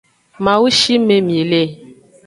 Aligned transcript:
Mawu 0.43 0.67
shime 0.79 1.15
mi 1.27 1.39
le. 1.51 1.61